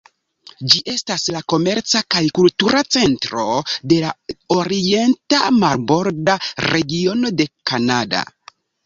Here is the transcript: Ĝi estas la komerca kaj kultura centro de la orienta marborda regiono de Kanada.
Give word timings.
Ĝi 0.73 0.79
estas 0.91 1.25
la 1.33 1.41
komerca 1.53 1.99
kaj 2.15 2.21
kultura 2.39 2.81
centro 2.95 3.45
de 3.93 3.99
la 4.05 4.13
orienta 4.55 5.43
marborda 5.59 6.39
regiono 6.67 7.33
de 7.43 7.47
Kanada. 7.73 8.25